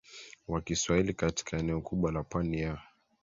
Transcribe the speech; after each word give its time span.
wa 0.47 0.61
Kiswahili 0.61 1.13
katika 1.13 1.57
eneo 1.57 1.81
kubwa 1.81 2.11
la 2.11 2.23
pwani 2.23 2.61
ya 2.61 2.79